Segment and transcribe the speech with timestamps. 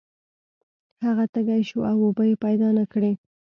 [1.05, 3.11] هغه تږی شو او اوبه یې پیدا نه کړې.